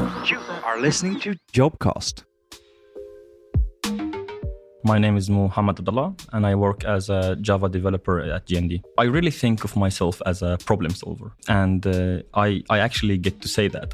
You 0.00 0.38
are 0.64 0.80
listening 0.80 1.20
to 1.20 1.36
Jobcast. 1.52 2.24
My 4.82 4.98
name 4.98 5.18
is 5.18 5.28
Mohammad 5.28 5.78
Abdullah, 5.78 6.14
and 6.32 6.46
I 6.46 6.54
work 6.54 6.84
as 6.84 7.10
a 7.10 7.36
Java 7.36 7.68
developer 7.68 8.18
at 8.18 8.46
G+D. 8.46 8.82
I 8.96 9.04
really 9.04 9.30
think 9.30 9.62
of 9.62 9.76
myself 9.76 10.22
as 10.24 10.40
a 10.40 10.56
problem 10.64 10.92
solver, 10.92 11.32
and 11.48 11.86
uh, 11.86 12.22
I, 12.32 12.62
I 12.70 12.78
actually 12.78 13.18
get 13.18 13.42
to 13.42 13.48
say 13.48 13.68
that. 13.68 13.92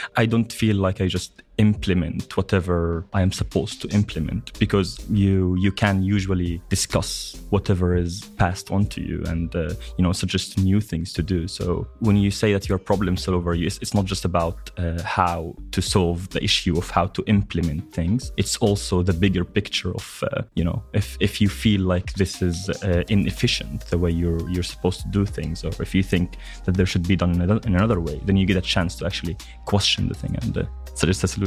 I 0.16 0.26
don't 0.26 0.52
feel 0.52 0.76
like 0.76 1.00
I 1.00 1.06
just 1.06 1.42
implement 1.58 2.36
whatever 2.36 3.06
I 3.12 3.22
am 3.22 3.32
supposed 3.32 3.80
to 3.82 3.88
implement 3.88 4.58
because 4.58 4.98
you 5.10 5.56
you 5.56 5.72
can 5.72 6.02
usually 6.02 6.60
discuss 6.68 7.36
whatever 7.50 7.96
is 7.96 8.24
passed 8.36 8.70
on 8.70 8.86
to 8.86 9.00
you 9.00 9.22
and 9.26 9.54
uh, 9.54 9.74
you 9.96 10.04
know 10.04 10.12
suggest 10.12 10.58
new 10.58 10.80
things 10.80 11.12
to 11.14 11.22
do. 11.22 11.48
So 11.48 11.86
when 12.00 12.16
you 12.16 12.30
say 12.30 12.52
that 12.52 12.68
you're 12.68 12.78
problem 12.78 13.16
solver, 13.16 13.54
it's 13.54 13.94
not 13.94 14.04
just 14.04 14.24
about 14.24 14.70
uh, 14.78 15.02
how 15.02 15.54
to 15.72 15.80
solve 15.80 16.28
the 16.30 16.42
issue 16.42 16.76
of 16.76 16.90
how 16.90 17.06
to 17.06 17.22
implement 17.26 17.92
things. 17.92 18.32
It's 18.36 18.56
also 18.58 19.02
the 19.02 19.12
bigger 19.12 19.44
picture 19.44 19.92
of 19.94 20.24
uh, 20.30 20.42
you 20.54 20.64
know 20.64 20.82
if 20.92 21.16
if 21.20 21.40
you 21.40 21.48
feel 21.48 21.80
like 21.80 22.12
this 22.14 22.42
is 22.42 22.68
uh, 22.68 23.02
inefficient 23.08 23.86
the 23.86 23.98
way 23.98 24.10
you're 24.10 24.48
you're 24.50 24.62
supposed 24.74 25.00
to 25.02 25.08
do 25.08 25.24
things, 25.24 25.64
or 25.64 25.72
if 25.80 25.94
you 25.94 26.02
think 26.02 26.36
that 26.64 26.74
there 26.76 26.86
should 26.86 27.06
be 27.08 27.16
done 27.16 27.32
in 27.32 27.40
another, 27.40 27.66
in 27.66 27.74
another 27.74 28.00
way, 28.00 28.20
then 28.26 28.36
you 28.36 28.46
get 28.46 28.56
a 28.56 28.66
chance 28.74 28.96
to 28.96 29.06
actually 29.06 29.36
question 29.64 30.08
the 30.08 30.14
thing 30.14 30.36
and 30.42 30.58
uh, 30.58 30.64
suggest 30.94 31.24
a 31.24 31.28
solution. 31.28 31.45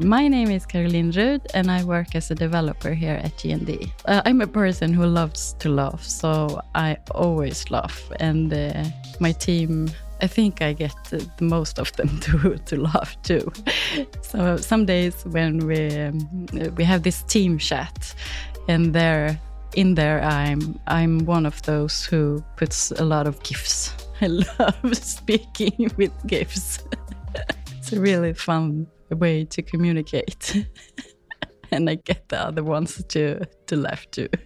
My 0.00 0.26
name 0.26 0.50
is 0.50 0.66
Caroline 0.66 1.12
Rud, 1.12 1.42
and 1.54 1.70
I 1.70 1.84
work 1.84 2.16
as 2.16 2.28
a 2.28 2.34
developer 2.34 2.92
here 2.94 3.20
at 3.22 3.38
G+D. 3.38 3.92
Uh, 4.06 4.22
I'm 4.24 4.40
a 4.40 4.46
person 4.46 4.92
who 4.92 5.06
loves 5.06 5.52
to 5.60 5.68
laugh, 5.68 6.02
so 6.02 6.60
I 6.74 6.96
always 7.12 7.70
laugh. 7.70 8.10
And 8.18 8.52
uh, 8.52 8.82
my 9.20 9.30
team, 9.30 9.88
I 10.20 10.26
think 10.26 10.60
I 10.62 10.72
get 10.72 10.96
the 11.10 11.30
most 11.40 11.78
of 11.78 11.92
them 11.92 12.18
to, 12.22 12.58
to 12.58 12.80
laugh 12.80 13.16
too. 13.22 13.52
So 14.22 14.56
some 14.56 14.84
days 14.84 15.24
when 15.26 15.64
we 15.64 15.96
um, 15.96 16.46
we 16.74 16.82
have 16.82 17.04
this 17.04 17.22
team 17.22 17.58
chat, 17.58 18.16
and 18.66 18.92
there 18.92 19.38
in 19.76 19.94
there 19.94 20.22
I'm 20.24 20.80
I'm 20.88 21.24
one 21.24 21.46
of 21.46 21.62
those 21.62 22.04
who 22.04 22.42
puts 22.56 22.90
a 22.90 23.04
lot 23.04 23.28
of 23.28 23.40
gifs. 23.44 23.94
I 24.20 24.26
love 24.26 24.96
speaking 24.96 25.92
with 25.96 26.12
gifs. 26.26 26.80
it's 27.78 27.92
really 27.92 28.32
fun 28.32 28.88
way 29.10 29.44
to 29.44 29.62
communicate. 29.62 30.66
and 31.70 31.88
I 31.88 31.96
get 31.96 32.28
the 32.28 32.40
other 32.40 32.62
ones 32.62 33.02
to, 33.08 33.44
to 33.66 33.76
laugh 33.76 34.10
too. 34.10 34.28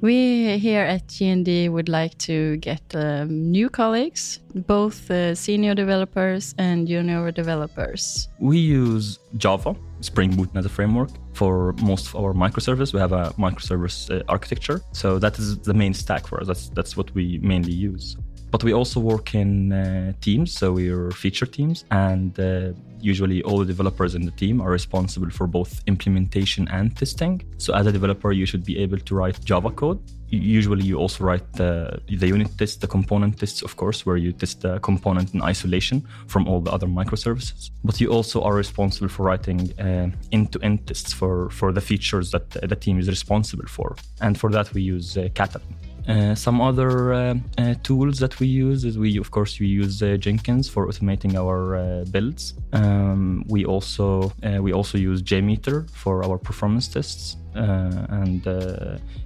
We 0.00 0.58
here 0.58 0.84
at 0.84 1.08
G+D 1.08 1.68
would 1.70 1.88
like 1.88 2.16
to 2.18 2.56
get 2.58 2.82
um, 2.94 3.50
new 3.50 3.68
colleagues, 3.68 4.38
both 4.54 5.10
uh, 5.10 5.34
senior 5.34 5.74
developers 5.74 6.54
and 6.56 6.86
junior 6.86 7.32
developers. 7.32 8.28
We 8.38 8.58
use 8.58 9.18
Java, 9.38 9.74
Spring 10.00 10.36
Boot 10.36 10.50
as 10.54 10.64
a 10.64 10.68
framework 10.68 11.10
for 11.32 11.72
most 11.82 12.06
of 12.06 12.14
our 12.14 12.32
microservice. 12.32 12.92
We 12.92 13.00
have 13.00 13.12
a 13.12 13.34
microservice 13.38 14.08
uh, 14.08 14.22
architecture, 14.28 14.82
so 14.92 15.18
that 15.18 15.36
is 15.36 15.58
the 15.58 15.74
main 15.74 15.94
stack 15.94 16.28
for 16.28 16.40
us. 16.40 16.46
That's 16.46 16.68
that's 16.68 16.96
what 16.96 17.12
we 17.14 17.38
mainly 17.42 17.72
use. 17.72 18.16
But 18.50 18.64
we 18.64 18.72
also 18.72 19.00
work 19.00 19.34
in 19.34 19.72
uh, 19.72 20.12
teams, 20.20 20.52
so 20.52 20.72
we 20.72 20.88
are 20.88 21.10
feature 21.10 21.46
teams, 21.46 21.84
and 21.90 22.38
uh, 22.40 22.72
usually 23.00 23.42
all 23.42 23.58
the 23.58 23.66
developers 23.66 24.14
in 24.14 24.24
the 24.24 24.30
team 24.32 24.60
are 24.60 24.70
responsible 24.70 25.30
for 25.30 25.46
both 25.46 25.82
implementation 25.86 26.66
and 26.68 26.96
testing. 26.96 27.42
So 27.58 27.74
as 27.74 27.86
a 27.86 27.92
developer, 27.92 28.32
you 28.32 28.46
should 28.46 28.64
be 28.64 28.78
able 28.78 28.98
to 28.98 29.14
write 29.14 29.44
Java 29.44 29.70
code. 29.70 30.00
Usually, 30.30 30.84
you 30.84 30.98
also 30.98 31.24
write 31.24 31.52
the, 31.54 32.00
the 32.06 32.26
unit 32.26 32.50
tests, 32.58 32.76
the 32.76 32.86
component 32.86 33.38
tests, 33.38 33.62
of 33.62 33.76
course, 33.76 34.04
where 34.04 34.18
you 34.18 34.32
test 34.32 34.60
the 34.60 34.78
component 34.80 35.32
in 35.32 35.42
isolation 35.42 36.06
from 36.26 36.46
all 36.46 36.60
the 36.60 36.70
other 36.70 36.86
microservices. 36.86 37.70
But 37.82 37.98
you 37.98 38.10
also 38.10 38.42
are 38.42 38.54
responsible 38.54 39.08
for 39.08 39.22
writing 39.22 39.72
uh, 39.78 40.10
end-to-end 40.32 40.86
tests 40.86 41.14
for, 41.14 41.48
for 41.50 41.72
the 41.72 41.80
features 41.80 42.30
that 42.32 42.50
the 42.50 42.76
team 42.76 42.98
is 42.98 43.08
responsible 43.08 43.66
for. 43.66 43.96
And 44.20 44.38
for 44.38 44.50
that, 44.50 44.72
we 44.74 44.82
use 44.82 45.16
uh, 45.16 45.28
Katalon. 45.32 45.62
Uh, 46.08 46.34
some 46.34 46.60
other 46.60 47.12
uh, 47.12 47.34
uh, 47.58 47.74
tools 47.82 48.18
that 48.18 48.40
we 48.40 48.46
use 48.46 48.84
is 48.84 48.96
we, 48.96 49.18
of 49.18 49.30
course, 49.30 49.60
we 49.60 49.66
use 49.66 50.02
uh, 50.02 50.16
Jenkins 50.16 50.66
for 50.66 50.88
automating 50.88 51.34
our 51.36 51.76
uh, 51.76 52.04
builds. 52.10 52.54
Um, 52.72 53.44
we 53.48 53.66
also 53.66 54.32
we 54.60 54.72
also 54.72 54.96
use 54.96 55.22
JMeter 55.22 55.90
for 55.90 56.24
our 56.24 56.38
performance 56.38 56.88
tests. 56.88 57.36
and 57.54 58.42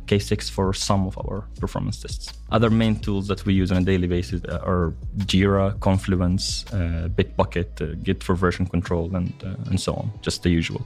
K6 0.07 0.51
for 0.51 0.73
some 0.73 1.07
of 1.07 1.15
our 1.19 1.47
performance 1.61 2.01
tests. 2.03 2.33
Other 2.51 2.71
main 2.71 2.97
tools 2.97 3.27
that 3.29 3.45
we 3.47 3.53
use 3.63 3.71
on 3.71 3.79
a 3.83 3.85
daily 3.85 4.09
basis 4.09 4.41
are 4.71 4.95
Jira, 5.31 5.79
Confluence, 5.81 6.65
Bitbucket, 7.17 8.03
Git 8.03 8.25
for 8.25 8.35
version 8.35 8.67
control, 8.67 9.15
and 9.15 9.33
and 9.71 9.79
so 9.79 9.93
on. 9.95 10.11
Just 10.23 10.43
the 10.43 10.51
usual. 10.51 10.83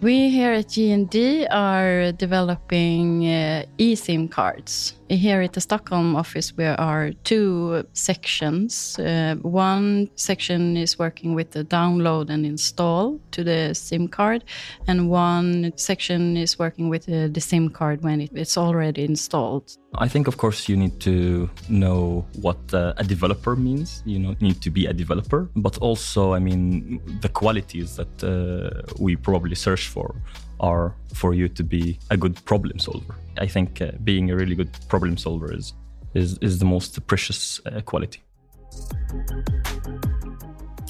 We 0.00 0.30
here 0.30 0.52
at 0.52 0.68
G+D 0.68 1.46
are 1.50 2.12
developing 2.12 3.26
uh, 3.26 3.64
eSIM 3.78 4.30
cards. 4.30 4.97
Here 5.10 5.40
at 5.40 5.54
the 5.54 5.60
Stockholm 5.60 6.14
office, 6.16 6.52
there 6.56 6.78
are 6.78 7.12
two 7.24 7.84
sections. 7.94 8.98
Uh, 8.98 9.36
one 9.40 10.10
section 10.16 10.76
is 10.76 10.98
working 10.98 11.34
with 11.34 11.52
the 11.52 11.64
download 11.64 12.28
and 12.28 12.44
install 12.44 13.18
to 13.30 13.42
the 13.42 13.74
SIM 13.74 14.08
card, 14.08 14.44
and 14.86 15.08
one 15.08 15.72
section 15.76 16.36
is 16.36 16.58
working 16.58 16.90
with 16.90 17.08
uh, 17.08 17.28
the 17.28 17.40
SIM 17.40 17.70
card 17.70 18.02
when 18.02 18.20
it, 18.20 18.30
it's 18.34 18.58
already 18.58 19.04
installed. 19.04 19.78
I 19.94 20.08
think, 20.08 20.28
of 20.28 20.36
course, 20.36 20.68
you 20.68 20.76
need 20.76 21.00
to 21.00 21.48
know 21.70 22.26
what 22.42 22.58
uh, 22.74 22.92
a 22.98 23.04
developer 23.04 23.56
means. 23.56 24.02
You 24.04 24.18
know, 24.18 24.36
need 24.40 24.60
to 24.60 24.70
be 24.70 24.84
a 24.84 24.92
developer, 24.92 25.48
but 25.56 25.78
also, 25.78 26.34
I 26.34 26.38
mean, 26.38 27.00
the 27.22 27.30
qualities 27.30 27.96
that 27.96 28.22
uh, 28.22 28.82
we 28.98 29.16
probably 29.16 29.54
search 29.54 29.88
for 29.88 30.14
are 30.60 30.94
for 31.14 31.34
you 31.34 31.48
to 31.48 31.62
be 31.62 31.98
a 32.10 32.16
good 32.16 32.44
problem 32.44 32.78
solver. 32.78 33.14
I 33.38 33.46
think 33.46 33.80
uh, 33.80 33.92
being 34.04 34.30
a 34.30 34.36
really 34.36 34.54
good 34.54 34.70
problem 34.88 35.16
solver 35.16 35.52
is 35.52 35.72
is, 36.14 36.38
is 36.38 36.58
the 36.58 36.64
most 36.64 37.06
precious 37.06 37.60
uh, 37.66 37.80
quality. 37.82 38.22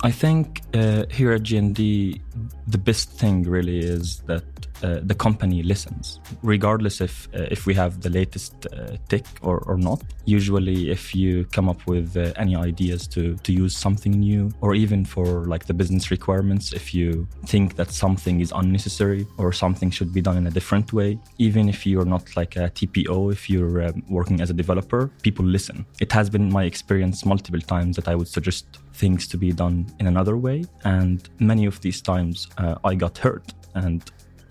I 0.02 0.12
think 0.12 0.62
uh, 0.74 1.06
here 1.10 1.32
at 1.32 1.42
G+D, 1.42 2.20
the 2.68 2.78
best 2.78 3.10
thing 3.10 3.42
really 3.42 3.78
is 3.78 4.20
that 4.26 4.44
uh, 4.82 5.00
the 5.02 5.14
company 5.14 5.62
listens, 5.64 6.20
regardless 6.42 7.00
if 7.00 7.28
uh, 7.34 7.46
if 7.50 7.66
we 7.66 7.74
have 7.74 8.00
the 8.00 8.10
latest 8.10 8.66
uh, 8.66 8.96
tech 9.08 9.24
or, 9.42 9.58
or 9.66 9.76
not. 9.76 10.02
Usually, 10.24 10.90
if 10.90 11.16
you 11.16 11.46
come 11.46 11.68
up 11.68 11.84
with 11.88 12.16
uh, 12.16 12.32
any 12.36 12.54
ideas 12.54 13.08
to 13.08 13.34
to 13.42 13.52
use 13.52 13.76
something 13.76 14.12
new, 14.12 14.52
or 14.60 14.76
even 14.76 15.04
for 15.04 15.46
like 15.46 15.66
the 15.66 15.74
business 15.74 16.12
requirements, 16.12 16.72
if 16.72 16.94
you 16.94 17.26
think 17.46 17.74
that 17.74 17.90
something 17.90 18.40
is 18.40 18.52
unnecessary 18.54 19.26
or 19.36 19.52
something 19.52 19.90
should 19.90 20.12
be 20.12 20.20
done 20.20 20.36
in 20.36 20.46
a 20.46 20.50
different 20.50 20.92
way, 20.92 21.18
even 21.38 21.68
if 21.68 21.84
you're 21.84 22.04
not 22.04 22.36
like 22.36 22.54
a 22.54 22.70
TPO, 22.70 23.32
if 23.32 23.50
you're 23.50 23.82
um, 23.86 24.04
working 24.08 24.40
as 24.40 24.50
a 24.50 24.54
developer, 24.54 25.10
people 25.22 25.44
listen. 25.44 25.84
It 26.00 26.12
has 26.12 26.30
been 26.30 26.52
my 26.52 26.64
experience 26.64 27.26
multiple 27.26 27.60
times 27.60 27.96
that 27.96 28.06
I 28.06 28.14
would 28.14 28.28
suggest 28.28 28.78
things 28.98 29.28
to 29.28 29.36
be 29.38 29.52
done 29.52 29.86
in 30.00 30.06
another 30.06 30.36
way, 30.36 30.64
and 30.84 31.28
many 31.38 31.66
of 31.66 31.80
these 31.80 32.00
times 32.02 32.48
uh, 32.58 32.74
I 32.90 32.94
got 32.94 33.18
hurt 33.18 33.46
and 33.74 34.02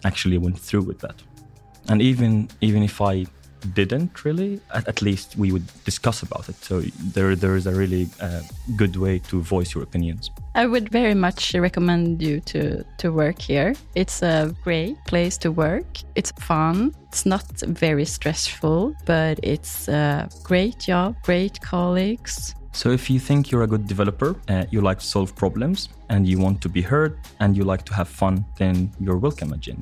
actually 0.03 0.37
went 0.37 0.59
through 0.67 0.85
with 0.89 0.99
that. 0.99 1.17
And 1.89 2.01
even 2.01 2.49
even 2.61 2.83
if 2.83 3.01
I 3.01 3.25
didn't 3.73 4.23
really, 4.25 4.59
at, 4.73 4.87
at 4.87 5.01
least 5.01 5.35
we 5.37 5.51
would 5.51 5.65
discuss 5.83 6.23
about 6.23 6.49
it. 6.49 6.55
So 6.63 6.81
there 7.13 7.35
there 7.35 7.55
is 7.55 7.67
a 7.67 7.71
really 7.71 8.07
uh, 8.21 8.41
good 8.75 8.95
way 8.95 9.19
to 9.29 9.41
voice 9.41 9.73
your 9.75 9.83
opinions. 9.83 10.31
I 10.55 10.65
would 10.65 10.89
very 10.89 11.13
much 11.13 11.53
recommend 11.53 12.21
you 12.21 12.39
to 12.51 12.83
to 12.97 13.11
work 13.11 13.41
here. 13.41 13.73
It's 13.95 14.21
a 14.21 14.55
great 14.63 14.95
place 15.07 15.37
to 15.39 15.51
work. 15.51 15.85
It's 16.15 16.31
fun. 16.39 16.93
It's 17.07 17.25
not 17.25 17.45
very 17.85 18.05
stressful, 18.05 18.93
but 19.05 19.39
it's 19.43 19.87
a 19.87 20.29
great 20.43 20.79
job, 20.79 21.15
great 21.23 21.59
colleagues. 21.61 22.55
So 22.77 22.91
if 22.91 23.09
you 23.09 23.19
think 23.19 23.49
you're 23.49 23.63
a 23.63 23.67
good 23.67 23.87
developer, 23.87 24.35
uh, 24.49 24.65
you 24.69 24.81
like 24.81 24.99
to 24.99 25.05
solve 25.05 25.35
problems, 25.35 25.89
and 26.09 26.27
you 26.27 26.37
want 26.37 26.61
to 26.61 26.69
be 26.69 26.83
heard, 26.83 27.17
and 27.39 27.57
you 27.57 27.63
like 27.63 27.83
to 27.85 27.93
have 27.95 28.07
fun, 28.07 28.45
then 28.59 28.91
you're 28.99 29.17
welcome 29.17 29.51
at 29.51 29.61
G+D. 29.61 29.79